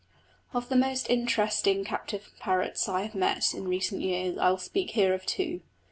[0.51, 4.89] Of the most interesting captive parrots I have met in recent years I will speak
[4.89, 5.61] here of two.